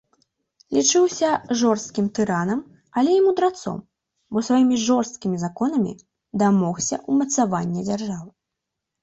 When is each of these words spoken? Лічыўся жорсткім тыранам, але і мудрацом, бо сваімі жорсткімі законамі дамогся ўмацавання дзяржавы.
Лічыўся 0.75 1.27
жорсткім 1.59 2.07
тыранам, 2.19 2.59
але 3.01 3.11
і 3.17 3.19
мудрацом, 3.27 3.77
бо 4.35 4.43
сваімі 4.49 4.81
жорсткімі 4.87 5.37
законамі 5.45 5.91
дамогся 6.45 6.95
ўмацавання 7.15 7.81
дзяржавы. 7.93 8.29